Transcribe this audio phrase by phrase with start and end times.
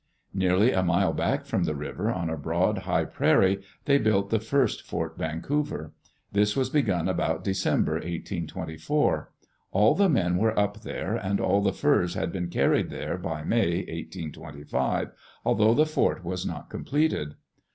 [0.33, 4.39] Nearly a mile back from the river, on a broad, high prairie, they built the
[4.39, 5.93] first Fort Vancouver.
[6.31, 9.31] This was begun about December, 1824.
[9.71, 13.43] All the men were up there and all the furs had been carried there by
[13.43, 15.11] May, 18251
[15.45, 17.35] although the fort was not completed.